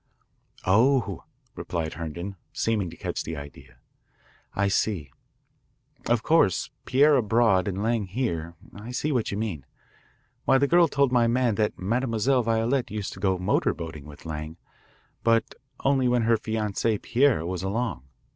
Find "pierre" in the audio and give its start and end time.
6.85-7.17, 17.03-17.45